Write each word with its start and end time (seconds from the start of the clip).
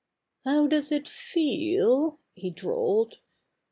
"How 0.45 0.65
does 0.65 0.91
it 0.91 1.07
feel?" 1.07 2.17
he 2.33 2.49
drawled. 2.49 3.19